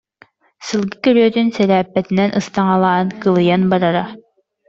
Сылгы 0.67 0.97
күрүөтүн 1.05 1.47
сэлээппэтинэн 1.55 2.29
ыстаҥалаан, 2.39 3.07
кылыйан 3.21 3.63
барара 3.71 4.05